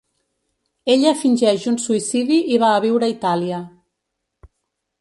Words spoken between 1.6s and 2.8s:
un suïcidi i va a